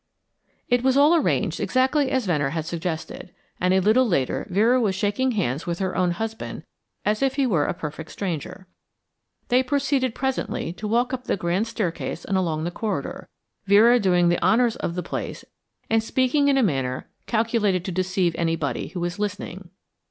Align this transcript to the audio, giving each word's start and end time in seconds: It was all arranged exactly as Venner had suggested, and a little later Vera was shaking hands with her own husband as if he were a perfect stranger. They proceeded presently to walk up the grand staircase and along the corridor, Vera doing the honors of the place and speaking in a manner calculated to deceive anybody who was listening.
It 0.67 0.81
was 0.81 0.97
all 0.97 1.13
arranged 1.13 1.59
exactly 1.59 2.09
as 2.09 2.25
Venner 2.25 2.49
had 2.49 2.65
suggested, 2.65 3.31
and 3.59 3.71
a 3.71 3.79
little 3.79 4.07
later 4.07 4.47
Vera 4.49 4.81
was 4.81 4.95
shaking 4.95 5.33
hands 5.33 5.67
with 5.67 5.77
her 5.77 5.95
own 5.95 6.09
husband 6.09 6.63
as 7.05 7.21
if 7.21 7.35
he 7.35 7.45
were 7.45 7.65
a 7.65 7.75
perfect 7.75 8.09
stranger. 8.09 8.65
They 9.49 9.61
proceeded 9.61 10.15
presently 10.15 10.73
to 10.73 10.87
walk 10.87 11.13
up 11.13 11.25
the 11.25 11.37
grand 11.37 11.67
staircase 11.67 12.25
and 12.25 12.35
along 12.35 12.63
the 12.63 12.71
corridor, 12.71 13.29
Vera 13.67 13.99
doing 13.99 14.29
the 14.29 14.43
honors 14.43 14.75
of 14.75 14.95
the 14.95 15.03
place 15.03 15.45
and 15.87 16.01
speaking 16.03 16.47
in 16.47 16.57
a 16.57 16.63
manner 16.63 17.07
calculated 17.27 17.85
to 17.85 17.91
deceive 17.91 18.33
anybody 18.39 18.87
who 18.87 18.99
was 18.99 19.19
listening. 19.19 19.69